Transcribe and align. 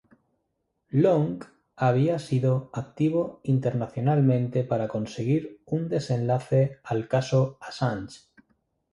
Long 0.93 1.43
había 1.75 2.17
sido 2.17 2.71
activo 2.73 3.39
internacionalmente 3.43 4.63
para 4.63 4.87
conseguir 4.87 5.61
un 5.67 5.89
desenlace 5.89 6.79
al 6.83 7.07
caso 7.07 7.59
Assange. 7.61 8.21